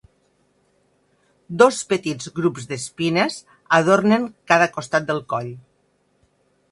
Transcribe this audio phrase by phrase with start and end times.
[1.63, 3.37] Dos petits grups d'espines
[3.81, 5.53] adornen cada costat del coll.